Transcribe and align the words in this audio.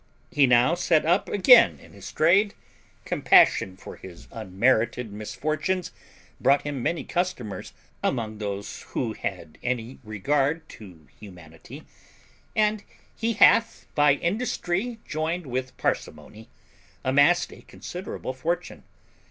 He 0.31 0.47
now 0.47 0.73
set 0.73 1.05
up 1.05 1.29
again 1.29 1.77
in 1.79 1.93
his 1.93 2.11
trade: 2.11 2.55
compassion 3.05 3.77
for 3.77 3.97
his 3.97 4.27
unmerited 4.31 5.13
misfortunes 5.13 5.91
brought 6.39 6.63
him 6.63 6.81
many 6.81 7.03
customers 7.03 7.71
among 8.01 8.39
those 8.39 8.81
who 8.97 9.13
had 9.13 9.59
any 9.61 9.99
regard 10.03 10.67
to 10.69 11.07
humanity; 11.19 11.83
and 12.55 12.83
he 13.15 13.33
hath, 13.33 13.85
by 13.93 14.15
industry 14.15 14.97
joined 15.07 15.45
with 15.45 15.77
parsimony, 15.77 16.49
amassed 17.03 17.53
a 17.53 17.61
considerable 17.61 18.33
fortune. 18.33 18.81